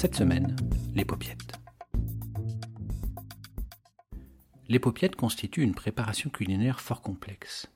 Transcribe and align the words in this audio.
Cette 0.00 0.14
semaine, 0.14 0.56
les 0.94 1.04
paupiettes. 1.04 1.52
Les 4.66 4.78
paupiettes 4.78 5.14
constituent 5.14 5.62
une 5.62 5.74
préparation 5.74 6.30
culinaire 6.30 6.80
fort 6.80 7.02
complexe. 7.02 7.70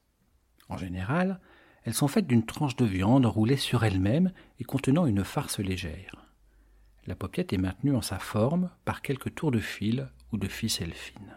En 0.70 0.79
général, 0.79 1.38
elles 1.82 1.92
sont 1.92 2.09
faites 2.09 2.27
d'une 2.27 2.46
tranche 2.46 2.77
de 2.77 2.87
viande 2.87 3.27
roulée 3.27 3.59
sur 3.59 3.84
elle-même 3.84 4.32
et 4.59 4.65
contenant 4.65 5.05
une 5.05 5.23
farce 5.23 5.59
légère. 5.59 6.24
La 7.05 7.15
paupiette 7.15 7.52
est 7.52 7.59
maintenue 7.59 7.95
en 7.95 8.01
sa 8.01 8.18
forme 8.18 8.70
par 8.87 9.02
quelques 9.02 9.34
tours 9.34 9.51
de 9.51 9.60
fil 9.60 10.09
ou 10.32 10.38
de 10.38 10.48
ficelle 10.48 10.95
fine. 10.95 11.37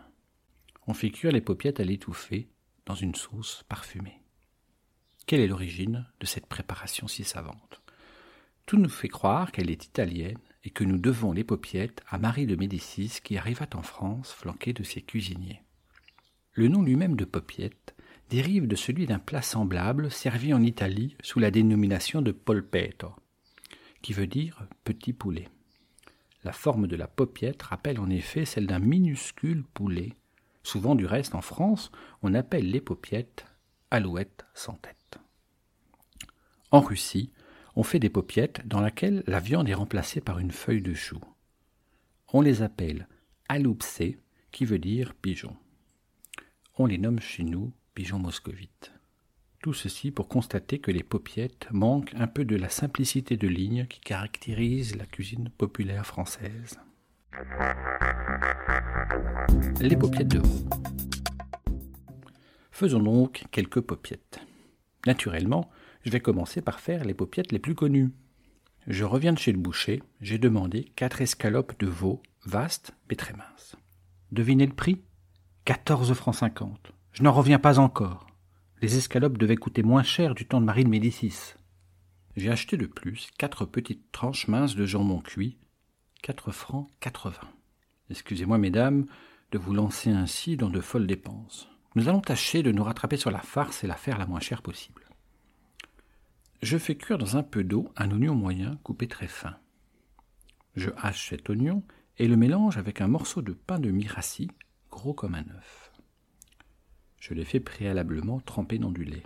On 0.88 0.94
fait 0.94 1.12
cuire 1.12 1.34
les 1.34 1.42
paupiettes 1.42 1.82
à 1.82 1.84
l'étouffer 1.84 2.50
dans 2.86 2.96
une 2.96 3.16
sauce 3.16 3.66
parfumée. 3.68 4.22
Quelle 5.26 5.42
est 5.42 5.48
l'origine 5.48 6.08
de 6.22 6.26
cette 6.26 6.48
préparation 6.48 7.10
si 7.10 7.26
savante? 7.26 7.82
Tout 8.66 8.78
nous 8.78 8.88
fait 8.88 9.10
croire 9.10 9.52
qu'elle 9.52 9.70
est 9.70 9.84
italienne 9.84 10.40
et 10.68 10.70
que 10.70 10.84
nous 10.84 10.98
devons 10.98 11.32
les 11.32 11.46
paupiettes 11.46 12.04
à 12.10 12.18
Marie 12.18 12.46
de 12.46 12.58
Médicis 12.58 13.22
qui 13.24 13.38
arriva 13.38 13.66
en 13.74 13.82
France 13.82 14.34
flanquée 14.34 14.74
de 14.74 14.84
ses 14.84 15.02
cuisiniers. 15.02 15.62
Le 16.52 16.68
nom 16.68 16.82
lui-même 16.82 17.16
de 17.16 17.24
paupiette 17.24 17.96
dérive 18.30 18.68
de 18.68 18.76
celui 18.76 19.06
d'un 19.06 19.18
plat 19.18 19.42
semblable 19.42 20.12
servi 20.12 20.54
en 20.54 20.62
Italie 20.62 21.16
sous 21.24 21.40
la 21.40 21.52
dénomination 21.52 22.22
de 22.22 22.34
polpetto, 22.34 23.14
qui 24.02 24.12
veut 24.12 24.28
dire 24.28 24.68
petit 24.84 25.14
poulet. 25.14 25.48
La 26.44 26.52
forme 26.52 26.88
de 26.88 26.98
la 26.98 27.08
paupiette 27.08 27.64
rappelle 27.64 28.02
en 28.02 28.10
effet 28.10 28.44
celle 28.44 28.68
d'un 28.68 28.80
minuscule 28.80 29.64
poulet. 29.74 30.18
Souvent 30.64 30.96
du 30.96 31.06
reste 31.06 31.34
en 31.34 31.42
France, 31.42 31.94
on 32.24 32.34
appelle 32.34 32.70
les 32.70 32.82
paupiettes 32.82 33.46
alouettes 33.90 34.46
sans 34.54 34.74
tête. 34.74 35.18
En 36.72 36.82
Russie, 36.82 37.32
on 37.78 37.84
fait 37.84 38.00
des 38.00 38.10
paupiettes 38.10 38.68
dans 38.68 38.82
lesquelles 38.82 39.24
la 39.28 39.40
viande 39.40 39.70
est 39.70 39.76
remplacée 39.76 40.20
par 40.20 40.40
une 40.40 40.50
feuille 40.50 40.82
de 40.82 40.96
chou. 40.96 41.20
On 42.34 42.42
les 42.42 42.64
appelle 42.64 43.08
aloupsé, 43.50 44.18
qui 44.52 44.66
veut 44.66 44.80
dire 44.80 45.14
pigeon. 45.14 45.56
On 46.80 46.88
les 46.88 46.98
nomme 46.98 47.20
chez 47.20 47.44
nous 47.44 47.72
pigeons 47.94 48.18
moscovites. 48.18 48.92
Tout 49.62 49.76
ceci 49.76 50.10
pour 50.10 50.28
constater 50.28 50.80
que 50.80 50.90
les 50.90 51.04
paupiettes 51.04 51.68
manquent 51.72 52.16
un 52.16 52.26
peu 52.26 52.46
de 52.46 52.56
la 52.56 52.70
simplicité 52.70 53.38
de 53.38 53.48
ligne 53.48 53.86
qui 53.86 54.00
caractérise 54.00 54.96
la 54.96 55.06
cuisine 55.06 55.50
populaire 55.56 56.08
française. 56.08 56.80
Les 59.80 59.96
paupiettes 59.96 60.30
de 60.30 60.40
veau. 60.40 60.66
Faisons 62.72 63.04
donc 63.04 63.44
quelques 63.52 63.82
paupiettes. 63.82 64.40
Naturellement, 65.06 65.70
je 66.08 66.12
vais 66.14 66.22
commencer 66.22 66.62
par 66.62 66.80
faire 66.80 67.04
les 67.04 67.14
paupiettes 67.14 67.52
les 67.52 67.60
plus 67.60 67.76
connues. 67.76 68.14
Je 68.88 69.04
reviens 69.04 69.34
de 69.34 69.38
chez 69.38 69.52
le 69.52 69.58
boucher, 69.58 70.02
j'ai 70.22 70.38
demandé 70.38 70.86
quatre 70.96 71.22
escalopes 71.22 71.78
de 71.80 71.88
veau, 71.88 72.24
vastes 72.46 72.94
mais 73.10 73.18
très 73.18 73.34
minces. 73.34 73.76
Devinez 74.32 74.68
le 74.68 74.74
prix? 74.74 75.02
14 75.66 76.14
francs 76.14 76.36
50. 76.36 76.94
Je 77.12 77.24
n'en 77.24 77.34
reviens 77.34 77.60
pas 77.60 77.78
encore. 77.78 78.26
Les 78.82 78.96
escalopes 78.96 79.38
devaient 79.38 79.58
coûter 79.58 79.84
moins 79.84 80.02
cher 80.02 80.34
du 80.34 80.46
temps 80.46 80.62
de 80.62 80.66
Marie 80.66 80.86
de 80.86 80.90
Médicis. 80.90 81.56
J'ai 82.38 82.52
acheté 82.52 82.78
de 82.78 82.86
plus 82.86 83.28
quatre 83.38 83.66
petites 83.66 84.10
tranches 84.14 84.48
minces 84.48 84.78
de 84.78 84.86
jambon 84.86 85.20
cuit, 85.20 85.58
4 86.22 86.54
francs 86.54 86.88
80. 87.02 87.34
Excusez-moi, 88.10 88.58
mesdames, 88.58 89.08
de 89.52 89.58
vous 89.58 89.74
lancer 89.74 90.10
ainsi 90.10 90.56
dans 90.56 90.70
de 90.70 90.80
folles 90.80 91.06
dépenses. 91.06 91.68
Nous 91.96 92.08
allons 92.08 92.22
tâcher 92.22 92.64
de 92.64 92.72
nous 92.72 92.86
rattraper 92.86 93.18
sur 93.18 93.30
la 93.30 93.42
farce 93.42 93.84
et 93.84 93.88
la 93.88 93.96
faire 93.96 94.18
la 94.18 94.26
moins 94.26 94.40
chère 94.40 94.62
possible. 94.62 95.07
Je 96.64 96.78
fais 96.80 96.96
cuire 96.96 97.20
dans 97.20 97.38
un 97.38 97.44
peu 97.44 97.64
d'eau 97.64 97.92
un 97.96 98.10
oignon 98.10 98.34
moyen 98.34 98.80
coupé 98.84 99.08
très 99.08 99.28
fin. 99.28 99.58
Je 100.76 100.90
hache 100.98 101.30
cet 101.30 101.50
oignon 101.50 101.84
et 102.18 102.28
le 102.28 102.36
mélange 102.36 102.78
avec 102.78 103.00
un 103.00 103.08
morceau 103.08 103.44
de 103.44 103.54
pain 103.54 103.80
de 103.80 103.92
mie 103.92 104.10
gros 104.90 105.14
comme 105.14 105.36
un 105.36 105.48
œuf. 105.56 105.92
Je 107.20 107.36
les 107.36 107.46
fais 107.46 107.60
préalablement 107.60 108.40
tremper 108.40 108.80
dans 108.80 108.92
du 108.92 109.04
lait. 109.04 109.24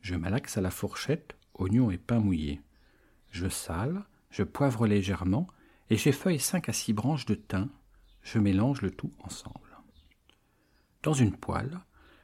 Je 0.00 0.16
malaxe 0.16 0.58
à 0.58 0.60
la 0.60 0.72
fourchette, 0.72 1.36
oignon 1.54 1.92
et 1.92 1.98
pain 1.98 2.18
mouillé. 2.18 2.60
Je 3.30 3.48
sale, 3.48 4.04
je 4.30 4.42
poivre 4.42 4.88
légèrement 4.88 5.46
et 5.90 5.96
j'effeuille 5.96 6.40
cinq 6.40 6.68
à 6.68 6.72
six 6.72 6.92
branches 6.92 7.26
de 7.26 7.36
thym. 7.36 7.68
Je 8.22 8.38
mélange 8.38 8.82
le 8.82 8.90
tout 8.90 9.12
ensemble. 9.20 9.78
Dans 11.04 11.12
une 11.12 11.36
poêle, 11.36 11.78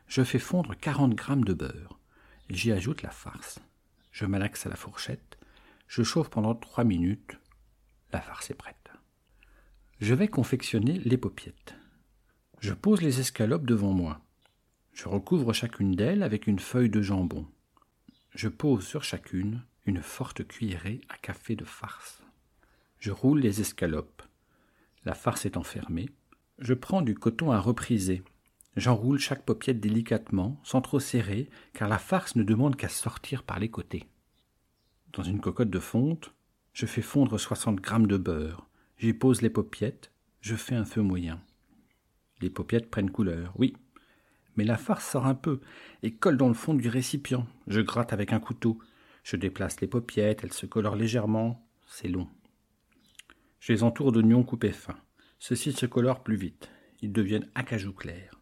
je 0.08 0.24
fais 0.24 0.38
fondre 0.40 0.74
40 0.76 1.14
grammes 1.14 1.44
de 1.44 1.54
beurre. 1.54 2.00
J'y 2.50 2.72
ajoute 2.72 3.02
la 3.02 3.10
farce. 3.10 3.60
Je 4.12 4.26
malaxe 4.26 4.66
à 4.66 4.68
la 4.68 4.76
fourchette. 4.76 5.38
Je 5.86 6.02
chauffe 6.02 6.30
pendant 6.30 6.54
trois 6.54 6.84
minutes. 6.84 7.38
La 8.12 8.20
farce 8.20 8.50
est 8.50 8.54
prête. 8.54 8.90
Je 10.00 10.14
vais 10.14 10.28
confectionner 10.28 10.98
les 11.00 11.18
paupiettes. 11.18 11.74
Je 12.60 12.72
pose 12.72 13.02
les 13.02 13.20
escalopes 13.20 13.66
devant 13.66 13.92
moi. 13.92 14.20
Je 14.92 15.08
recouvre 15.08 15.52
chacune 15.52 15.94
d'elles 15.94 16.22
avec 16.22 16.46
une 16.46 16.58
feuille 16.58 16.90
de 16.90 17.02
jambon. 17.02 17.46
Je 18.34 18.48
pose 18.48 18.86
sur 18.86 19.04
chacune 19.04 19.62
une 19.86 20.02
forte 20.02 20.46
cuillerée 20.46 21.00
à 21.08 21.16
café 21.16 21.56
de 21.56 21.64
farce. 21.64 22.22
Je 22.98 23.10
roule 23.10 23.40
les 23.40 23.60
escalopes. 23.60 24.22
La 25.04 25.14
farce 25.14 25.46
est 25.46 25.56
enfermée. 25.56 26.10
Je 26.58 26.74
prends 26.74 27.02
du 27.02 27.14
coton 27.14 27.52
à 27.52 27.60
repriser. 27.60 28.22
J'enroule 28.76 29.18
chaque 29.18 29.44
paupiette 29.44 29.80
délicatement, 29.80 30.60
sans 30.62 30.80
trop 30.80 31.00
serrer, 31.00 31.50
car 31.72 31.88
la 31.88 31.98
farce 31.98 32.36
ne 32.36 32.42
demande 32.42 32.76
qu'à 32.76 32.88
sortir 32.88 33.42
par 33.42 33.58
les 33.58 33.70
côtés. 33.70 34.06
Dans 35.12 35.22
une 35.22 35.40
cocotte 35.40 35.70
de 35.70 35.80
fonte, 35.80 36.32
je 36.72 36.86
fais 36.86 37.02
fondre 37.02 37.40
60 37.40 37.80
grammes 37.80 38.06
de 38.06 38.16
beurre. 38.16 38.68
J'y 38.98 39.12
pose 39.12 39.42
les 39.42 39.50
paupiettes. 39.50 40.12
Je 40.40 40.54
fais 40.54 40.76
un 40.76 40.84
feu 40.84 41.02
moyen. 41.02 41.42
Les 42.40 42.50
paupiettes 42.50 42.90
prennent 42.90 43.10
couleur, 43.10 43.52
oui. 43.56 43.76
Mais 44.56 44.64
la 44.64 44.76
farce 44.76 45.08
sort 45.08 45.26
un 45.26 45.34
peu 45.34 45.60
et 46.02 46.14
colle 46.14 46.36
dans 46.36 46.48
le 46.48 46.54
fond 46.54 46.74
du 46.74 46.88
récipient. 46.88 47.46
Je 47.66 47.80
gratte 47.80 48.12
avec 48.12 48.32
un 48.32 48.40
couteau. 48.40 48.78
Je 49.24 49.36
déplace 49.36 49.80
les 49.80 49.88
paupiettes, 49.88 50.44
elles 50.44 50.52
se 50.52 50.66
colorent 50.66 50.96
légèrement. 50.96 51.66
C'est 51.86 52.08
long. 52.08 52.28
Je 53.60 53.72
les 53.72 53.82
entoure 53.82 54.12
d'oignons 54.12 54.44
coupés 54.44 54.72
fins. 54.72 54.98
Ceux-ci 55.38 55.72
se 55.72 55.86
colorent 55.86 56.22
plus 56.22 56.36
vite. 56.36 56.70
Ils 57.02 57.12
deviennent 57.12 57.48
acajou 57.54 57.92
clair. 57.92 58.37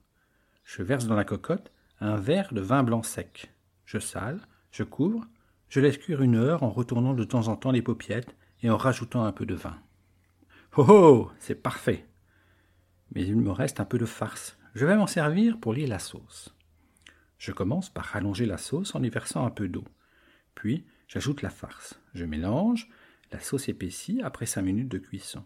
Je 0.67 0.83
verse 0.83 1.07
dans 1.07 1.15
la 1.15 1.25
cocotte 1.25 1.71
un 2.01 2.17
verre 2.17 2.53
de 2.53 2.61
vin 2.61 2.83
blanc 2.83 3.05
sec. 3.05 3.53
Je 3.85 3.99
sale, 3.99 4.41
je 4.73 4.83
couvre, 4.83 5.25
je 5.69 5.79
laisse 5.79 5.97
cuire 5.97 6.23
une 6.23 6.35
heure 6.35 6.65
en 6.65 6.71
retournant 6.71 7.15
de 7.15 7.23
temps 7.23 7.47
en 7.47 7.57
temps 7.57 7.71
les 7.71 7.83
paupiettes 7.83 8.35
et 8.63 8.69
en 8.69 8.77
rajoutant 8.77 9.25
un 9.25 9.31
peu 9.31 9.47
de 9.47 9.55
vin. 9.55 9.79
Oh 10.77 10.85
oh 10.89 11.31
C'est 11.39 11.55
parfait 11.55 12.05
Mais 13.15 13.25
il 13.25 13.37
me 13.37 13.53
reste 13.53 13.79
un 13.79 13.85
peu 13.85 13.97
de 13.97 14.05
farce. 14.05 14.59
Je 14.75 14.85
vais 14.85 14.97
m'en 14.97 15.07
servir 15.07 15.59
pour 15.61 15.73
lier 15.73 15.87
la 15.87 16.01
sauce. 16.01 16.53
Je 17.39 17.53
commence 17.53 17.89
par 17.89 18.05
rallonger 18.05 18.45
la 18.45 18.59
sauce 18.59 18.95
en 18.97 19.03
y 19.05 19.09
versant 19.09 19.47
un 19.47 19.51
peu 19.51 19.69
d'eau. 19.69 19.85
Puis, 20.57 20.85
j'ajoute 21.07 21.43
la 21.43 21.51
farce. 21.51 22.01
Je 22.13 22.25
mélange, 22.25 22.91
la 23.31 23.39
sauce 23.39 23.69
épaissit 23.69 24.21
après 24.23 24.47
cinq 24.47 24.63
minutes 24.63 24.89
de 24.89 24.99
cuisson. 24.99 25.45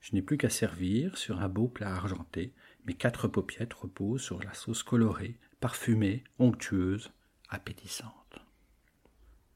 Je 0.00 0.14
n'ai 0.14 0.22
plus 0.22 0.38
qu'à 0.38 0.48
servir 0.48 1.18
sur 1.18 1.40
un 1.40 1.48
beau 1.48 1.66
plat 1.66 1.94
argenté 1.94 2.54
mes 2.84 2.94
quatre 2.94 3.28
paupiettes 3.28 3.74
reposent 3.74 4.22
sur 4.22 4.42
la 4.42 4.54
sauce 4.54 4.82
colorée, 4.82 5.38
parfumée, 5.60 6.24
onctueuse, 6.38 7.12
appétissante. 7.48 8.12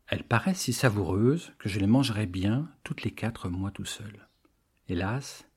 Elles 0.07 0.25
paraissent 0.25 0.61
si 0.61 0.73
savoureuses 0.73 1.53
que 1.59 1.69
je 1.69 1.81
les 1.81 1.89
mangerai 1.89 2.27
bien 2.27 2.71
toutes 2.85 3.03
les 3.03 3.11
quatre 3.11 3.49
moi 3.49 3.73
tout 3.73 3.85
seul. 3.85 4.29
Hélas, 4.89 5.49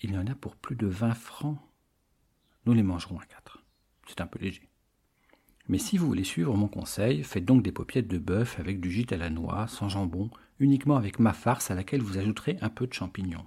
il 0.00 0.12
y 0.12 0.18
en 0.18 0.26
a 0.26 0.34
pour 0.34 0.56
plus 0.56 0.74
de 0.74 0.88
vingt 0.88 1.14
francs. 1.14 1.58
Nous 2.66 2.72
les 2.72 2.82
mangerons 2.82 3.18
à 3.20 3.24
quatre. 3.26 3.62
C'est 4.08 4.20
un 4.20 4.26
peu 4.26 4.40
léger. 4.40 4.68
Mais 5.68 5.78
si 5.78 5.96
vous 5.96 6.06
voulez 6.06 6.24
suivre 6.24 6.54
mon 6.56 6.68
conseil, 6.68 7.22
faites 7.22 7.44
donc 7.44 7.62
des 7.62 7.72
paupiettes 7.72 8.08
de 8.08 8.18
bœuf 8.18 8.58
avec 8.58 8.80
du 8.80 8.90
gîte 8.90 9.12
à 9.12 9.16
la 9.16 9.30
noix, 9.30 9.66
sans 9.66 9.88
jambon, 9.88 10.30
uniquement 10.58 10.96
avec 10.96 11.18
ma 11.18 11.32
farce 11.32 11.70
à 11.70 11.74
laquelle 11.74 12.02
vous 12.02 12.18
ajouterez 12.18 12.58
un 12.60 12.68
peu 12.68 12.86
de 12.86 12.92
champignons. 12.92 13.46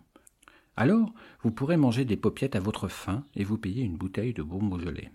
Alors, 0.80 1.12
vous 1.42 1.50
pourrez 1.50 1.76
manger 1.76 2.06
des 2.06 2.18
paupiettes 2.18 2.56
à 2.56 2.60
votre 2.60 2.88
faim 2.88 3.26
et 3.36 3.44
vous 3.44 3.58
payer 3.58 3.84
une 3.84 3.98
bouteille 3.98 4.34
de 4.34 4.44
bon 4.44 4.62
Beaujolais. 4.62 5.12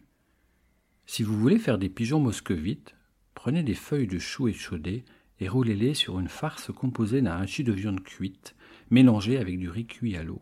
Si 1.07 1.23
vous 1.23 1.39
voulez 1.39 1.61
faire 1.61 1.79
des 1.79 1.89
pigeons 1.89 2.19
moscovites, 2.19 2.97
prenez 3.35 3.63
des 3.63 3.75
feuilles 3.75 4.09
de 4.09 4.19
chou 4.19 4.49
échaudées 4.49 5.05
et 5.39 5.49
roulez-les 5.49 5.95
sur 5.95 6.19
une 6.19 6.29
farce 6.29 6.73
composée 6.73 7.23
d'un 7.23 7.37
hachis 7.37 7.63
de 7.63 7.73
viande 7.73 8.03
cuite, 8.03 8.57
mélangé 8.91 9.39
avec 9.39 9.57
du 9.57 9.69
riz 9.69 9.87
cuit 9.87 10.17
à 10.17 10.25
l'eau. 10.25 10.41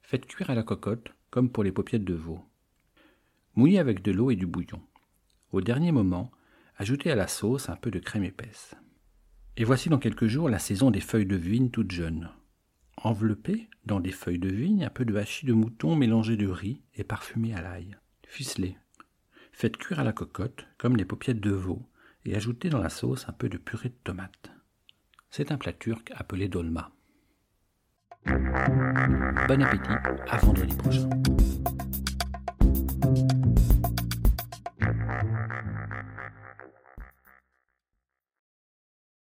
Faites 0.00 0.24
cuire 0.24 0.48
à 0.48 0.54
la 0.54 0.62
cocotte, 0.62 1.12
comme 1.30 1.50
pour 1.50 1.62
les 1.62 1.72
paupiètes 1.72 2.04
de 2.04 2.14
veau. 2.14 2.40
Mouillez 3.54 3.78
avec 3.78 4.00
de 4.00 4.12
l'eau 4.12 4.30
et 4.30 4.36
du 4.36 4.46
bouillon. 4.46 4.80
Au 5.52 5.60
dernier 5.60 5.92
moment, 5.92 6.30
ajoutez 6.78 7.10
à 7.10 7.16
la 7.16 7.28
sauce 7.28 7.68
un 7.68 7.76
peu 7.76 7.90
de 7.90 7.98
crème 7.98 8.24
épaisse. 8.24 8.74
Et 9.58 9.64
voici 9.64 9.90
dans 9.90 9.98
quelques 9.98 10.26
jours 10.26 10.48
la 10.48 10.58
saison 10.58 10.90
des 10.90 11.00
feuilles 11.00 11.26
de 11.26 11.36
vigne 11.36 11.68
toutes 11.68 11.92
jeunes. 11.92 12.30
Enveloppez 13.04 13.68
dans 13.84 14.00
des 14.00 14.10
feuilles 14.10 14.40
de 14.40 14.48
vigne 14.48 14.84
un 14.84 14.90
peu 14.90 15.04
de 15.04 15.16
hachis 15.16 15.46
de 15.46 15.52
mouton 15.52 15.94
mélangé 15.94 16.36
de 16.36 16.48
riz 16.48 16.82
et 16.94 17.04
parfumé 17.04 17.54
à 17.54 17.62
l'ail. 17.62 17.96
Ficelez. 18.26 18.76
Faites 19.52 19.76
cuire 19.76 20.00
à 20.00 20.04
la 20.04 20.12
cocotte, 20.12 20.66
comme 20.78 20.96
les 20.96 21.04
paupiètes 21.04 21.40
de 21.40 21.50
veau, 21.50 21.88
et 22.24 22.34
ajoutez 22.34 22.70
dans 22.70 22.80
la 22.80 22.88
sauce 22.88 23.28
un 23.28 23.32
peu 23.32 23.48
de 23.48 23.56
purée 23.56 23.90
de 23.90 23.96
tomate. 24.02 24.50
C'est 25.30 25.52
un 25.52 25.58
plat 25.58 25.72
turc 25.72 26.10
appelé 26.14 26.48
dolma. 26.48 26.90
Bon 28.26 29.62
appétit 29.62 29.90
à 30.28 30.36
vendredi 30.38 30.76
prochain. 30.76 31.08